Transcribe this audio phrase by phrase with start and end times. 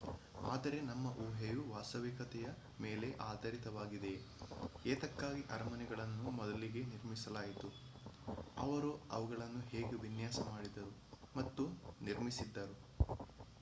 [0.43, 2.47] ಆದರೆ ನಮ್ಮ ಊಹೆಯು ವಾಸ್ತವಿಕತೆಯ
[2.79, 4.21] ಮೇಲೆ ಆಧಾರಿತವಾಗಿದೆಯೇ
[4.85, 7.69] ಏತಕ್ಕಾಗಿ ಅರಮನೆಗಳನ್ನು ಮೊದಲಿಗೆ ನಿರ್ಮಿಸಲಾಯಿತು
[8.57, 10.95] ಅವರು ಅವುಗಳನ್ನು ಹೇಗೆ ವಿನ್ಯಾಸ ಮಾಡಿದರು
[11.35, 11.65] ಮತ್ತು
[12.01, 12.77] ನಿರ್ಮಿಸಿದರು